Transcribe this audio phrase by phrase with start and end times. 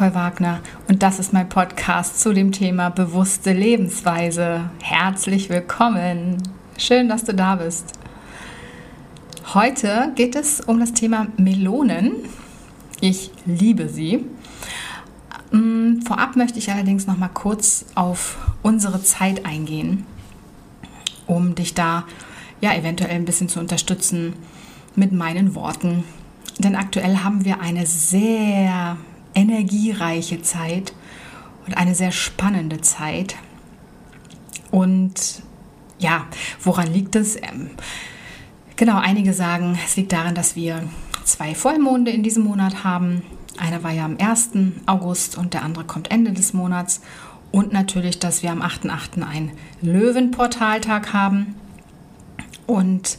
[0.00, 4.70] Nicole Wagner und das ist mein Podcast zu dem Thema bewusste Lebensweise.
[4.80, 6.38] Herzlich willkommen.
[6.78, 7.92] Schön, dass du da bist.
[9.52, 12.12] Heute geht es um das Thema Melonen.
[13.02, 14.24] Ich liebe sie.
[15.52, 20.06] Mm, vorab möchte ich allerdings noch mal kurz auf unsere Zeit eingehen,
[21.26, 22.04] um dich da
[22.62, 24.32] ja eventuell ein bisschen zu unterstützen
[24.96, 26.04] mit meinen Worten.
[26.58, 28.96] Denn aktuell haben wir eine sehr
[29.34, 30.92] energiereiche Zeit
[31.66, 33.36] und eine sehr spannende Zeit.
[34.70, 35.42] Und
[35.98, 36.26] ja,
[36.62, 37.36] woran liegt es?
[37.36, 37.70] Ähm,
[38.76, 40.82] genau, einige sagen, es liegt daran, dass wir
[41.24, 43.22] zwei Vollmonde in diesem Monat haben.
[43.58, 44.50] Einer war ja am 1.
[44.86, 47.00] August und der andere kommt Ende des Monats.
[47.52, 49.22] Und natürlich, dass wir am 8.8.
[49.22, 51.56] einen Löwenportaltag haben
[52.66, 53.18] und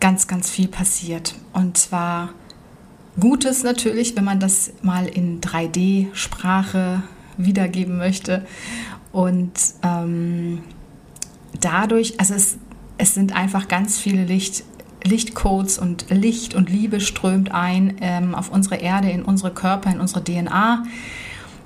[0.00, 1.36] ganz, ganz viel passiert.
[1.52, 2.30] Und zwar
[3.20, 7.02] Gutes natürlich, wenn man das mal in 3D-Sprache
[7.36, 8.46] wiedergeben möchte.
[9.12, 9.52] Und
[9.82, 10.62] ähm,
[11.60, 12.58] dadurch, also es,
[12.98, 14.64] es sind einfach ganz viele Licht,
[15.04, 20.00] Lichtcodes und Licht und Liebe strömt ein ähm, auf unsere Erde, in unsere Körper, in
[20.00, 20.84] unsere DNA.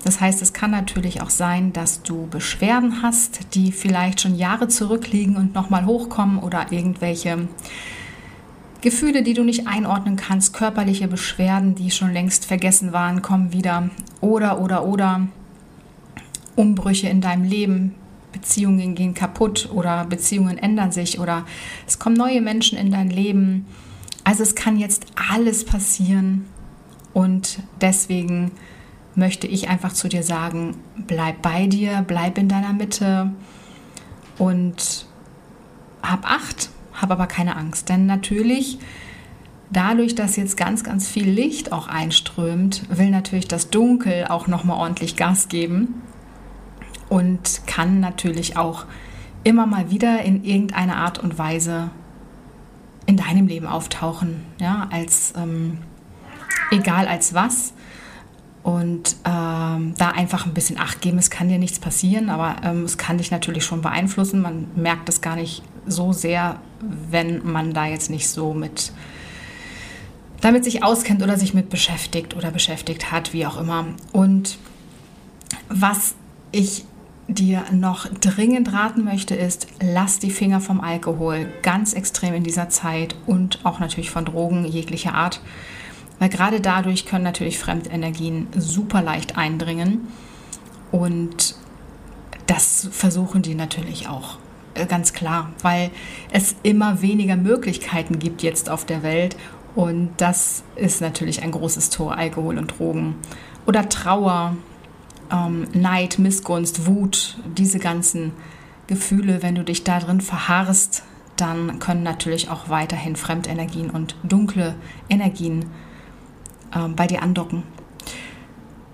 [0.05, 4.69] Das heißt, es kann natürlich auch sein, dass du Beschwerden hast, die vielleicht schon Jahre
[4.69, 7.49] zurückliegen und nochmal hochkommen oder irgendwelche
[8.83, 13.91] Gefühle, die du nicht einordnen kannst, körperliche Beschwerden, die schon längst vergessen waren, kommen wieder.
[14.21, 15.29] Oder, oder, oder
[16.57, 17.95] Umbrüche in deinem Leben,
[18.33, 21.45] Beziehungen gehen kaputt oder Beziehungen ändern sich oder
[21.87, 23.67] es kommen neue Menschen in dein Leben.
[24.25, 26.47] Also es kann jetzt alles passieren
[27.13, 28.51] und deswegen
[29.15, 33.31] möchte ich einfach zu dir sagen, bleib bei dir, bleib in deiner Mitte
[34.39, 35.07] und
[36.03, 36.72] hab Acht
[37.03, 37.89] habe aber keine Angst.
[37.89, 38.79] Denn natürlich,
[39.71, 44.79] dadurch, dass jetzt ganz, ganz viel Licht auch einströmt, will natürlich das Dunkel auch nochmal
[44.79, 46.01] ordentlich Gas geben
[47.09, 48.87] und kann natürlich auch
[49.45, 51.91] immer mal wieder in irgendeiner Art und Weise
[53.07, 55.79] in deinem Leben auftauchen, ja, als ähm,
[56.71, 57.75] egal als was.
[58.63, 61.19] Und ähm, da einfach ein bisschen Acht geben.
[61.19, 64.41] Es kann dir nichts passieren, aber ähm, es kann dich natürlich schon beeinflussen.
[64.41, 68.93] Man merkt es gar nicht so sehr, wenn man da jetzt nicht so mit
[70.43, 73.87] damit sich auskennt oder sich mit beschäftigt oder beschäftigt hat, wie auch immer.
[74.13, 74.59] Und
[75.69, 76.15] was
[76.51, 76.85] ich
[77.29, 82.69] dir noch dringend raten möchte, ist, lass die Finger vom Alkohol ganz extrem in dieser
[82.69, 85.41] Zeit und auch natürlich von Drogen jeglicher Art,
[86.23, 90.07] weil gerade dadurch können natürlich Fremdenergien super leicht eindringen.
[90.93, 91.57] Und
[92.47, 94.39] das versuchen die natürlich auch.
[94.75, 95.91] Äh, ganz klar, weil
[96.31, 99.37] es immer weniger Möglichkeiten gibt jetzt auf der Welt.
[99.75, 103.17] Und das ist natürlich ein großes Tor, Alkohol und Drogen.
[103.67, 104.55] Oder Trauer,
[105.33, 108.31] ähm, Neid, Missgunst, Wut, diese ganzen
[108.87, 111.03] Gefühle, wenn du dich da drin verharrst,
[111.35, 114.77] dann können natürlich auch weiterhin Fremdenergien und dunkle
[115.09, 115.65] Energien
[116.97, 117.63] bei dir andocken.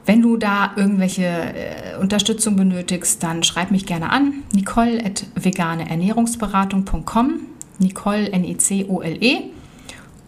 [0.09, 4.43] Wenn du da irgendwelche äh, Unterstützung benötigst, dann schreib mich gerne an.
[4.55, 7.41] Nicole at veganeernährungsberatung.com.
[7.79, 9.51] Nicole, N-I-C-O-L-E.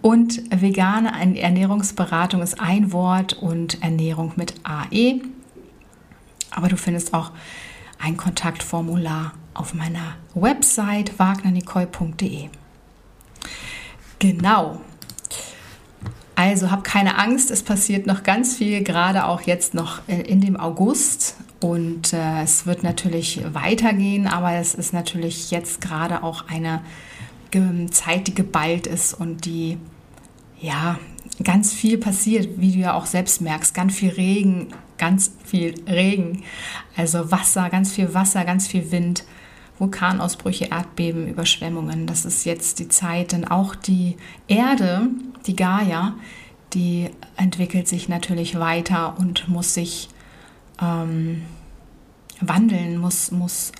[0.03, 5.22] Und vegane Ernährungsberatung ist ein Wort und Ernährung mit AE.
[6.50, 7.31] Aber du findest auch
[7.99, 12.50] ein Kontaktformular auf meiner Website wagnernicole.de.
[14.19, 14.83] Genau.
[16.41, 20.59] Also hab keine Angst, es passiert noch ganz viel, gerade auch jetzt noch in dem
[20.59, 21.37] August.
[21.61, 26.81] Und äh, es wird natürlich weitergehen, aber es ist natürlich jetzt gerade auch eine
[27.91, 29.77] Zeit, die geballt ist und die,
[30.59, 30.99] ja,
[31.45, 33.75] ganz viel passiert, wie du ja auch selbst merkst.
[33.75, 36.43] Ganz viel Regen, ganz viel Regen.
[36.97, 39.25] Also Wasser, ganz viel Wasser, ganz viel Wind.
[39.81, 42.07] Vulkanausbrüche, Erdbeben, Überschwemmungen.
[42.07, 44.16] Das ist jetzt die Zeit, denn auch die
[44.47, 45.09] Erde,
[45.47, 46.15] die Gaia,
[46.75, 50.09] die entwickelt sich natürlich weiter und muss sich
[50.81, 51.43] ähm,
[52.41, 53.72] wandeln, muss, muss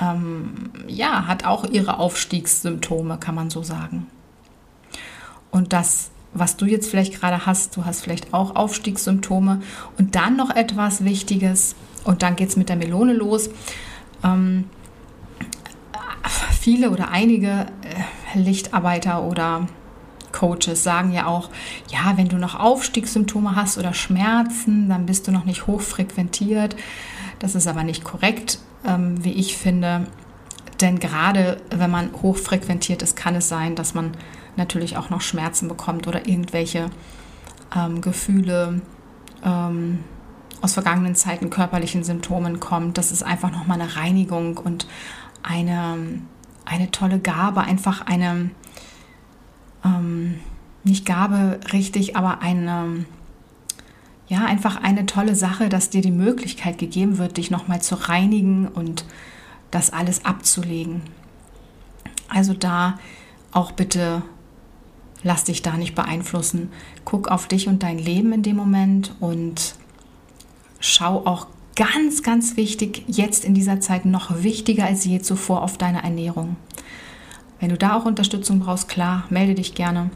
[0.00, 4.06] ähm, ja, hat auch ihre Aufstiegssymptome, kann man so sagen.
[5.50, 9.60] Und das, was du jetzt vielleicht gerade hast, du hast vielleicht auch Aufstiegssymptome.
[9.98, 11.74] Und dann noch etwas Wichtiges,
[12.04, 13.50] und dann geht es mit der Melone los.
[14.24, 14.64] Ähm,
[16.62, 19.66] viele oder einige äh, Lichtarbeiter oder
[20.30, 21.50] Coaches sagen ja auch,
[21.88, 26.76] ja, wenn du noch Aufstiegssymptome hast oder Schmerzen, dann bist du noch nicht hochfrequentiert.
[27.40, 30.06] Das ist aber nicht korrekt, ähm, wie ich finde.
[30.80, 34.12] Denn gerade wenn man hochfrequentiert ist, kann es sein, dass man
[34.56, 36.90] natürlich auch noch Schmerzen bekommt oder irgendwelche
[37.76, 38.80] ähm, Gefühle,
[39.44, 40.04] ähm,
[40.60, 42.96] aus vergangenen Zeiten körperlichen Symptomen kommt.
[42.98, 44.86] Das ist einfach nochmal eine Reinigung und
[45.42, 45.98] eine,
[46.64, 48.50] eine tolle Gabe, einfach eine,
[49.84, 50.40] ähm,
[50.84, 53.04] nicht Gabe richtig, aber eine,
[54.28, 58.68] ja, einfach eine tolle Sache, dass dir die Möglichkeit gegeben wird, dich nochmal zu reinigen
[58.68, 59.04] und
[59.70, 61.02] das alles abzulegen.
[62.28, 62.98] Also da
[63.52, 64.22] auch bitte
[65.22, 66.70] lass dich da nicht beeinflussen.
[67.04, 69.74] Guck auf dich und dein Leben in dem Moment und
[70.80, 71.46] schau auch
[71.76, 76.56] ganz, ganz wichtig, jetzt in dieser Zeit noch wichtiger als je zuvor auf deine Ernährung.
[77.60, 80.10] Wenn du da auch Unterstützung brauchst, klar, melde dich gerne.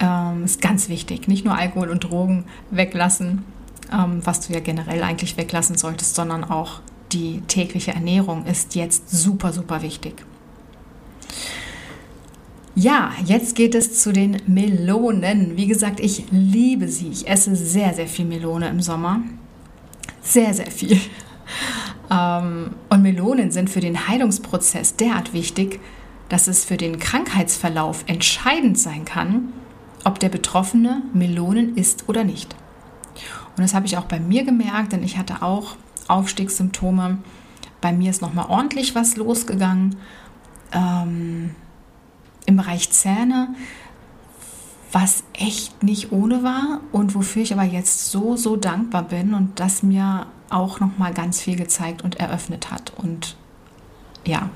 [0.00, 1.28] Ähm, ist ganz wichtig.
[1.28, 3.44] Nicht nur Alkohol und Drogen weglassen,
[3.92, 6.80] ähm, was du ja generell eigentlich weglassen solltest, sondern auch
[7.12, 10.24] die tägliche Ernährung ist jetzt super, super wichtig.
[12.74, 15.56] Ja, jetzt geht es zu den Melonen.
[15.58, 17.08] Wie gesagt, ich liebe sie.
[17.08, 19.20] Ich esse sehr, sehr viel Melone im Sommer.
[20.22, 21.00] Sehr, sehr viel.
[22.10, 25.80] Ähm, und Melonen sind für den Heilungsprozess derart wichtig,
[26.28, 29.52] dass es für den Krankheitsverlauf entscheidend sein kann,
[30.04, 32.54] ob der Betroffene Melonen isst oder nicht.
[33.56, 35.76] Und das habe ich auch bei mir gemerkt, denn ich hatte auch
[36.08, 37.18] Aufstiegssymptome.
[37.80, 39.96] Bei mir ist nochmal ordentlich was losgegangen.
[40.72, 41.54] Ähm,
[42.46, 43.54] Im Bereich Zähne,
[44.92, 49.58] was echt nicht ohne war und wofür ich aber jetzt so, so dankbar bin und
[49.58, 52.92] das mir auch nochmal ganz viel gezeigt und eröffnet hat.
[52.96, 53.36] Und
[54.26, 54.50] ja,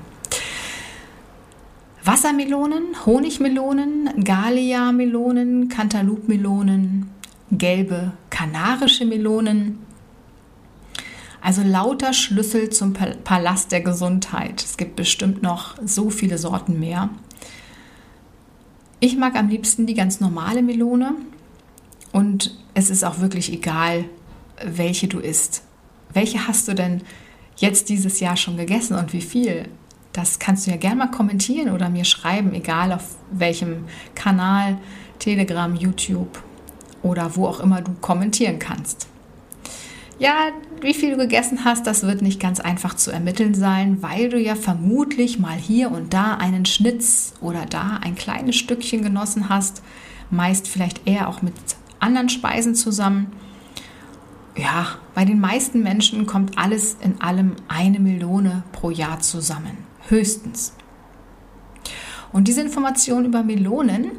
[2.03, 7.09] Wassermelonen, Honigmelonen, Galia-Melonen, Cantaloupe-Melonen,
[7.51, 9.79] gelbe kanarische Melonen.
[11.41, 14.63] Also lauter Schlüssel zum Palast der Gesundheit.
[14.63, 17.09] Es gibt bestimmt noch so viele Sorten mehr.
[18.99, 21.13] Ich mag am liebsten die ganz normale Melone
[22.11, 24.05] und es ist auch wirklich egal,
[24.63, 25.61] welche du isst.
[26.13, 27.01] Welche hast du denn
[27.57, 29.69] jetzt dieses Jahr schon gegessen und wie viel?
[30.13, 33.85] Das kannst du ja gerne mal kommentieren oder mir schreiben, egal auf welchem
[34.15, 34.79] Kanal,
[35.19, 36.41] Telegram, YouTube
[37.03, 39.07] oder wo auch immer du kommentieren kannst.
[40.19, 44.29] Ja, wie viel du gegessen hast, das wird nicht ganz einfach zu ermitteln sein, weil
[44.29, 49.47] du ja vermutlich mal hier und da einen Schnitz oder da ein kleines Stückchen genossen
[49.49, 49.83] hast,
[50.31, 51.53] meist vielleicht eher auch mit
[51.99, 53.27] anderen Speisen zusammen.
[54.55, 59.77] Ja, bei den meisten Menschen kommt alles in allem eine Melone pro Jahr zusammen
[60.07, 60.73] höchstens.
[62.33, 64.11] Und diese Informationen über Melonen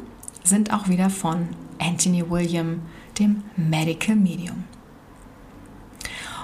[0.43, 2.81] sind auch wieder von Anthony William,
[3.19, 4.63] dem Medical Medium.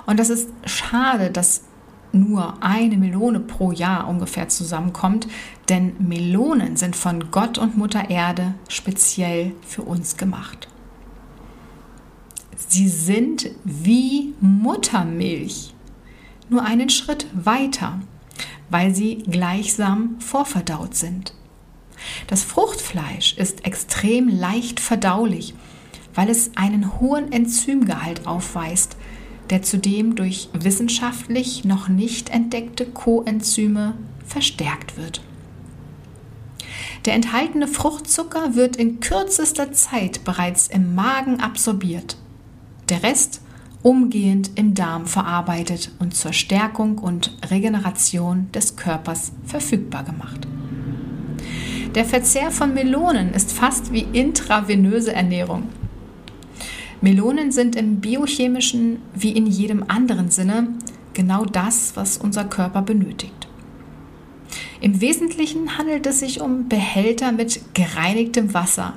[0.05, 1.63] Und das ist schade, dass
[2.11, 5.27] nur eine Melone pro Jahr ungefähr zusammenkommt,
[5.67, 10.67] denn Melonen sind von Gott und Mutter Erde speziell für uns gemacht.
[12.67, 15.73] Sie sind wie Muttermilch,
[16.49, 17.99] nur einen Schritt weiter
[18.69, 21.33] weil sie gleichsam vorverdaut sind.
[22.27, 25.53] Das Fruchtfleisch ist extrem leicht verdaulich,
[26.13, 28.97] weil es einen hohen Enzymgehalt aufweist,
[29.49, 33.95] der zudem durch wissenschaftlich noch nicht entdeckte Coenzyme
[34.25, 35.21] verstärkt wird.
[37.05, 42.17] Der enthaltene Fruchtzucker wird in kürzester Zeit bereits im Magen absorbiert.
[42.89, 43.41] Der Rest
[43.83, 50.47] umgehend im Darm verarbeitet und zur Stärkung und Regeneration des Körpers verfügbar gemacht.
[51.93, 55.69] Der Verzehr von Melonen ist fast wie intravenöse Ernährung.
[57.05, 60.69] Melonen sind im biochemischen wie in jedem anderen Sinne
[61.13, 63.47] genau das, was unser Körper benötigt.
[64.81, 68.95] Im Wesentlichen handelt es sich um Behälter mit gereinigtem Wasser,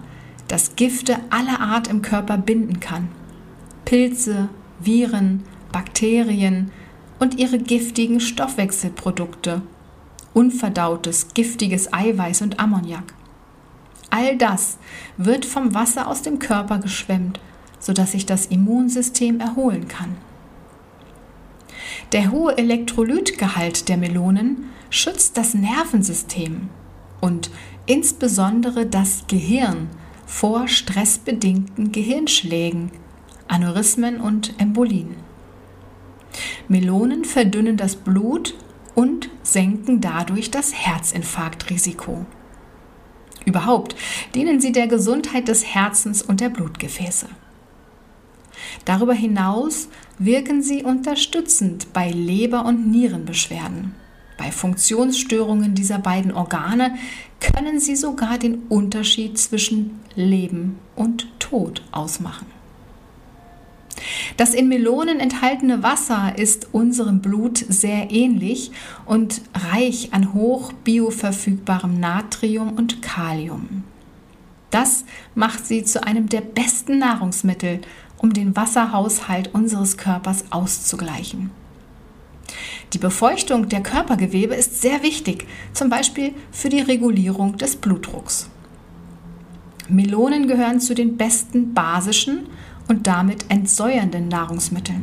[0.49, 3.09] das Gifte aller Art im Körper binden kann.
[3.85, 4.49] Pilze,
[4.81, 6.71] Viren, Bakterien
[7.19, 9.61] und ihre giftigen Stoffwechselprodukte,
[10.33, 13.13] unverdautes, giftiges Eiweiß und Ammoniak.
[14.09, 14.79] All das
[15.19, 17.39] wird vom Wasser aus dem Körper geschwemmt,
[17.81, 20.17] sodass sich das Immunsystem erholen kann.
[22.13, 26.69] Der hohe Elektrolytgehalt der Melonen schützt das Nervensystem
[27.21, 27.51] und
[27.87, 29.89] insbesondere das Gehirn
[30.27, 32.91] vor stressbedingten Gehirnschlägen,
[33.49, 35.17] Aneurysmen und Embolien.
[36.69, 38.55] Melonen verdünnen das Blut
[38.95, 42.27] und senken dadurch das Herzinfarktrisiko.
[43.45, 43.97] Überhaupt
[44.35, 47.29] dienen sie der Gesundheit des Herzens und der Blutgefäße.
[48.85, 53.95] Darüber hinaus wirken sie unterstützend bei Leber- und Nierenbeschwerden.
[54.37, 56.95] Bei Funktionsstörungen dieser beiden Organe
[57.41, 62.47] können sie sogar den Unterschied zwischen Leben und Tod ausmachen.
[64.37, 68.71] Das in Melonen enthaltene Wasser ist unserem Blut sehr ähnlich
[69.05, 69.43] und
[69.73, 73.83] reich an hoch bioverfügbarem Natrium und Kalium.
[74.71, 75.05] Das
[75.35, 77.81] macht sie zu einem der besten Nahrungsmittel,
[78.19, 81.51] um den Wasserhaushalt unseres Körpers auszugleichen.
[82.93, 88.49] Die Befeuchtung der Körpergewebe ist sehr wichtig, zum Beispiel für die Regulierung des Blutdrucks.
[89.89, 92.47] Melonen gehören zu den besten basischen
[92.89, 95.03] und damit entsäuernden Nahrungsmitteln.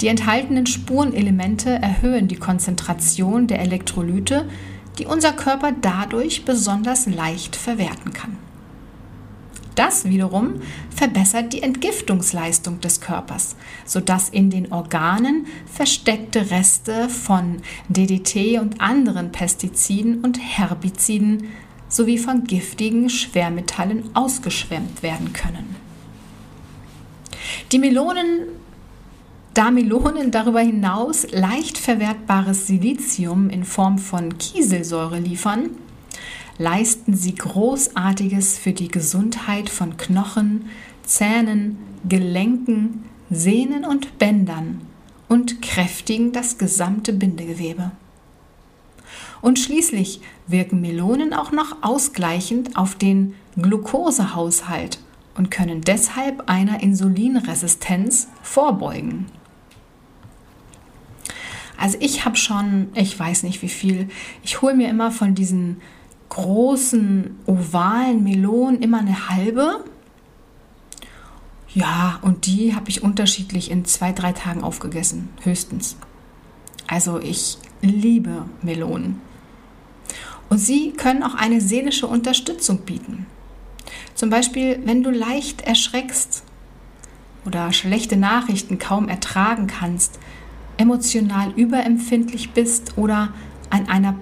[0.00, 4.46] Die enthaltenen Spurenelemente erhöhen die Konzentration der Elektrolyte,
[4.98, 8.36] die unser Körper dadurch besonders leicht verwerten kann.
[9.78, 10.54] Das wiederum
[10.90, 13.54] verbessert die Entgiftungsleistung des Körpers,
[13.84, 17.58] sodass in den Organen versteckte Reste von
[17.88, 21.44] DDT und anderen Pestiziden und Herbiziden
[21.88, 25.76] sowie von giftigen Schwermetallen ausgeschwemmt werden können.
[27.70, 28.48] Die Melonen,
[29.54, 35.70] da Melonen darüber hinaus leicht verwertbares Silizium in Form von Kieselsäure liefern,
[36.58, 40.66] leisten sie Großartiges für die Gesundheit von Knochen,
[41.04, 44.82] Zähnen, Gelenken, Sehnen und Bändern
[45.28, 47.92] und kräftigen das gesamte Bindegewebe.
[49.40, 54.98] Und schließlich wirken Melonen auch noch ausgleichend auf den Glukosehaushalt
[55.36, 59.26] und können deshalb einer Insulinresistenz vorbeugen.
[61.76, 64.08] Also ich habe schon, ich weiß nicht wie viel,
[64.42, 65.80] ich hole mir immer von diesen
[66.28, 69.84] großen ovalen Melonen immer eine halbe.
[71.74, 75.96] Ja, und die habe ich unterschiedlich in zwei, drei Tagen aufgegessen, höchstens.
[76.86, 79.20] Also ich liebe Melonen.
[80.48, 83.26] Und sie können auch eine seelische Unterstützung bieten.
[84.14, 86.42] Zum Beispiel, wenn du leicht erschreckst
[87.44, 90.18] oder schlechte Nachrichten kaum ertragen kannst,
[90.78, 93.32] emotional überempfindlich bist oder
[93.70, 94.12] an einer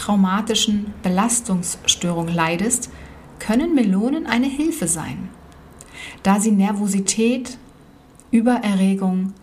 [0.00, 2.90] posttraumatischen Belastungsstörung leidest,
[3.38, 5.28] können Melonen eine Hilfe sein,
[6.22, 7.58] da sie Nervosität,
[8.30, 9.34] Übererregung,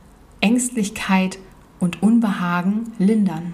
[0.41, 1.37] Ängstlichkeit
[1.79, 3.53] und Unbehagen lindern.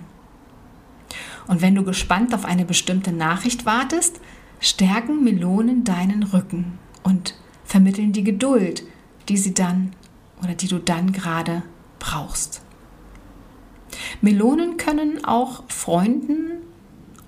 [1.48, 4.22] Und wenn du gespannt auf eine bestimmte Nachricht wartest,
[4.62, 8.83] stärken Melonen deinen Rücken und vermitteln die Geduld,
[9.27, 9.91] die sie dann
[10.41, 11.63] oder die du dann gerade
[12.00, 12.62] brauchst.
[14.22, 16.62] Melonen können auch Freunden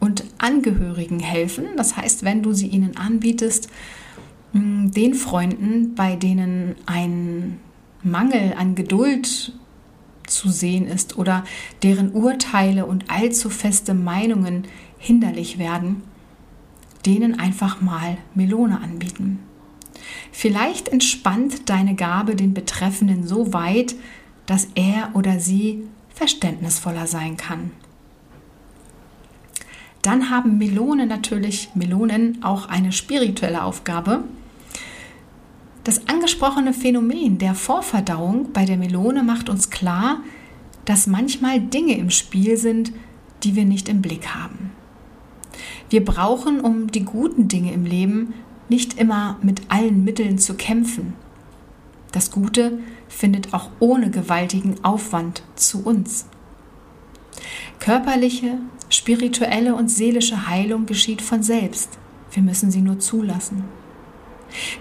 [0.05, 1.65] und Angehörigen helfen.
[1.75, 3.69] Das heißt, wenn du sie ihnen anbietest,
[4.53, 7.59] den Freunden, bei denen ein
[8.03, 9.51] Mangel an Geduld
[10.27, 11.43] zu sehen ist oder
[11.83, 14.63] deren Urteile und allzu feste Meinungen
[14.97, 16.03] hinderlich werden,
[17.05, 19.39] denen einfach mal Melone anbieten.
[20.31, 23.95] Vielleicht entspannt deine Gabe den Betreffenden so weit,
[24.45, 27.71] dass er oder sie verständnisvoller sein kann.
[30.05, 34.23] Dann haben Melonen natürlich, Melonen auch eine spirituelle Aufgabe.
[35.83, 40.19] Das angesprochene Phänomen der Vorverdauung bei der Melone macht uns klar,
[40.85, 42.91] dass manchmal Dinge im Spiel sind,
[43.41, 44.69] die wir nicht im Blick haben.
[45.89, 48.35] Wir brauchen, um die guten Dinge im Leben
[48.69, 51.13] nicht immer mit allen Mitteln zu kämpfen.
[52.11, 56.27] Das Gute findet auch ohne gewaltigen Aufwand zu uns.
[57.79, 58.59] Körperliche,
[59.05, 61.99] spirituelle und seelische Heilung geschieht von selbst.
[62.31, 63.63] Wir müssen sie nur zulassen.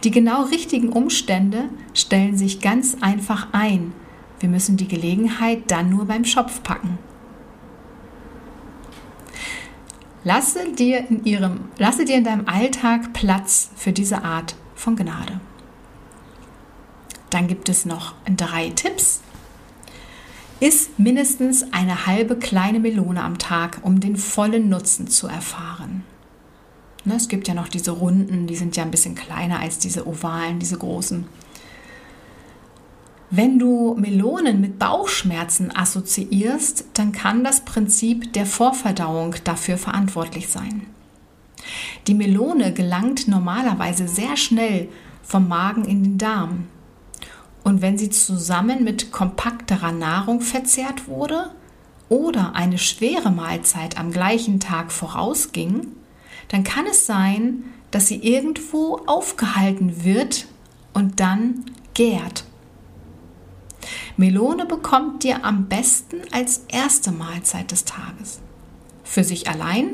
[0.02, 3.93] Die genau richtigen Umstände stellen sich ganz einfach ein.
[4.40, 6.99] Wir müssen die Gelegenheit dann nur beim Schopf packen.
[10.25, 15.38] Lasse dir in, ihrem, lasse dir in deinem Alltag Platz für diese Art von Gnade.
[17.28, 19.21] Dann gibt es noch drei Tipps.
[20.64, 26.04] Iss mindestens eine halbe kleine Melone am Tag, um den vollen Nutzen zu erfahren.
[27.04, 30.06] Ne, es gibt ja noch diese runden, die sind ja ein bisschen kleiner als diese
[30.06, 31.26] ovalen, diese großen.
[33.28, 40.87] Wenn du Melonen mit Bauchschmerzen assoziierst, dann kann das Prinzip der Vorverdauung dafür verantwortlich sein.
[42.06, 44.88] Die Melone gelangt normalerweise sehr schnell
[45.23, 46.68] vom Magen in den Darm.
[47.64, 51.50] Und wenn sie zusammen mit kompakterer Nahrung verzehrt wurde
[52.11, 55.88] oder eine schwere Mahlzeit am gleichen Tag vorausging,
[56.49, 60.47] dann kann es sein, dass sie irgendwo aufgehalten wird
[60.92, 62.44] und dann gärt.
[64.16, 68.40] Melone bekommt ihr am besten als erste Mahlzeit des Tages.
[69.02, 69.87] Für sich allein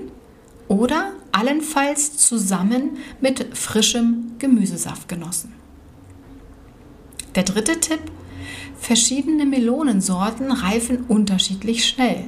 [0.66, 5.52] oder allenfalls zusammen mit frischem Gemüsesaft genossen.
[7.34, 8.00] Der dritte Tipp,
[8.78, 12.24] verschiedene Melonensorten reifen unterschiedlich schnell.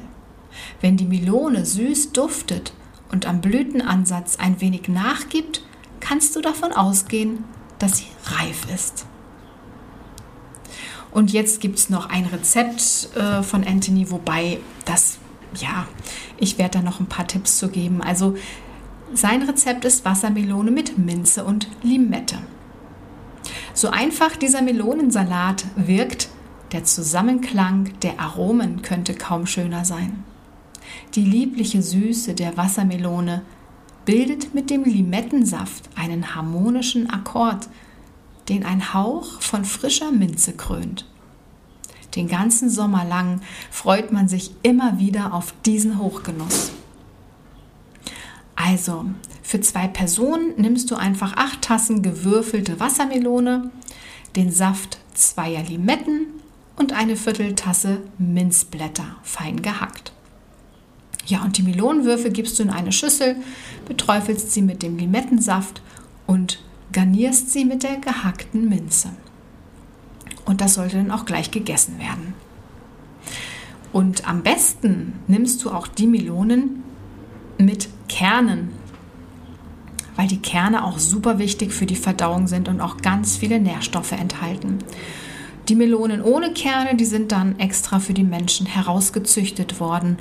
[0.80, 2.73] Wenn die Melone süß duftet
[3.11, 5.64] und am Blütenansatz ein wenig nachgibt,
[6.00, 7.44] kannst du davon ausgehen,
[7.78, 9.06] dass sie reif ist.
[11.11, 15.18] Und jetzt gibt es noch ein Rezept äh, von Anthony, wobei das,
[15.61, 15.87] ja,
[16.38, 18.02] ich werde da noch ein paar Tipps zu geben.
[18.02, 18.37] Also
[19.12, 22.38] sein Rezept ist Wassermelone mit Minze und Limette.
[23.74, 26.28] So einfach dieser Melonensalat wirkt,
[26.72, 30.24] der Zusammenklang der Aromen könnte kaum schöner sein.
[31.14, 33.42] Die liebliche Süße der Wassermelone
[34.04, 37.68] bildet mit dem Limettensaft einen harmonischen Akkord,
[38.48, 41.06] den ein Hauch von frischer Minze krönt.
[42.16, 46.72] Den ganzen Sommer lang freut man sich immer wieder auf diesen Hochgenuss.
[48.64, 49.07] Also,
[49.42, 53.71] für zwei Personen nimmst du einfach acht Tassen gewürfelte Wassermelone,
[54.37, 56.26] den Saft zweier Limetten
[56.76, 60.12] und eine Vierteltasse Minzblätter fein gehackt.
[61.26, 63.37] Ja, und die Melonenwürfel gibst du in eine Schüssel,
[63.87, 65.83] beträufelst sie mit dem Limettensaft
[66.26, 69.11] und garnierst sie mit der gehackten Minze.
[70.45, 72.35] Und das sollte dann auch gleich gegessen werden.
[73.92, 76.83] Und am besten nimmst du auch die Melonen
[77.59, 78.69] mit Kernen,
[80.16, 84.12] weil die Kerne auch super wichtig für die Verdauung sind und auch ganz viele Nährstoffe
[84.12, 84.81] enthalten.
[85.71, 90.19] Die Melonen ohne Kerne, die sind dann extra für die Menschen herausgezüchtet worden,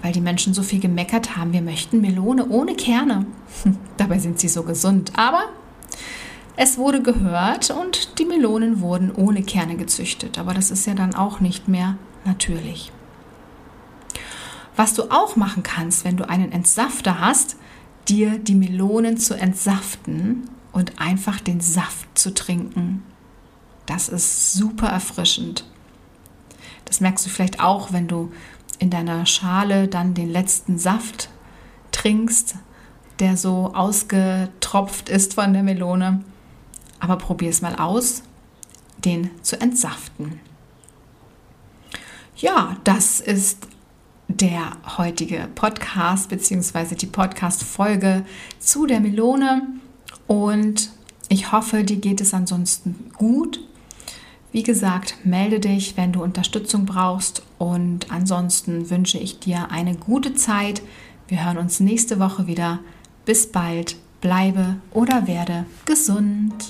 [0.00, 3.26] weil die Menschen so viel gemeckert haben, wir möchten Melone ohne Kerne.
[3.98, 5.12] Dabei sind sie so gesund.
[5.14, 5.44] Aber
[6.56, 11.14] es wurde gehört und die Melonen wurden ohne Kerne gezüchtet, aber das ist ja dann
[11.14, 12.90] auch nicht mehr natürlich.
[14.76, 17.56] Was du auch machen kannst, wenn du einen Entsafter hast,
[18.08, 23.02] dir die Melonen zu entsaften und einfach den Saft zu trinken.
[23.86, 25.64] Das ist super erfrischend.
[26.84, 28.32] Das merkst du vielleicht auch, wenn du
[28.78, 31.28] in deiner Schale dann den letzten Saft
[31.92, 32.56] trinkst,
[33.20, 36.24] der so ausgetropft ist von der Melone.
[36.98, 38.22] Aber probier es mal aus,
[38.98, 40.40] den zu entsaften.
[42.36, 43.68] Ja, das ist
[44.44, 46.96] der heutige Podcast bzw.
[46.96, 48.26] die Podcast-Folge
[48.58, 49.62] zu der Melone.
[50.26, 50.90] Und
[51.30, 53.60] ich hoffe, dir geht es ansonsten gut.
[54.52, 57.42] Wie gesagt, melde dich, wenn du Unterstützung brauchst.
[57.56, 60.82] Und ansonsten wünsche ich dir eine gute Zeit.
[61.26, 62.80] Wir hören uns nächste Woche wieder.
[63.24, 66.68] Bis bald bleibe oder werde gesund.